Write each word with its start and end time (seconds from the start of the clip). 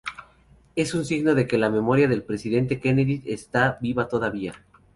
Es 0.75 0.95
un 0.95 1.05
signo 1.05 1.35
de 1.35 1.45
que 1.45 1.59
la 1.59 1.69
memoria 1.69 2.07
del 2.07 2.23
Presidente 2.23 2.79
Kennedy 2.79 3.21
está 3.23 3.77
viva 3.81 4.07
todavía. 4.07 4.55